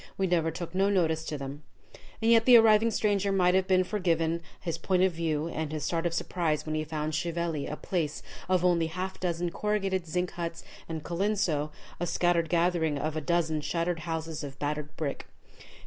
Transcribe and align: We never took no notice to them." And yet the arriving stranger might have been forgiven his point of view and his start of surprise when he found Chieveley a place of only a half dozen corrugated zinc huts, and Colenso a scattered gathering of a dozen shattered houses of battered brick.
We 0.17 0.25
never 0.25 0.49
took 0.49 0.73
no 0.73 0.89
notice 0.89 1.23
to 1.25 1.37
them." 1.37 1.61
And 2.23 2.31
yet 2.31 2.45
the 2.45 2.57
arriving 2.57 2.89
stranger 2.89 3.31
might 3.31 3.53
have 3.53 3.67
been 3.67 3.83
forgiven 3.83 4.41
his 4.59 4.79
point 4.79 5.03
of 5.03 5.11
view 5.11 5.47
and 5.49 5.71
his 5.71 5.83
start 5.85 6.07
of 6.07 6.13
surprise 6.15 6.65
when 6.65 6.73
he 6.73 6.83
found 6.83 7.13
Chieveley 7.13 7.67
a 7.69 7.75
place 7.75 8.23
of 8.49 8.65
only 8.65 8.87
a 8.87 8.89
half 8.89 9.19
dozen 9.19 9.51
corrugated 9.51 10.07
zinc 10.07 10.31
huts, 10.31 10.63
and 10.89 11.03
Colenso 11.03 11.69
a 11.99 12.07
scattered 12.07 12.49
gathering 12.49 12.97
of 12.97 13.15
a 13.15 13.21
dozen 13.21 13.61
shattered 13.61 13.99
houses 13.99 14.43
of 14.43 14.57
battered 14.57 14.97
brick. 14.97 15.27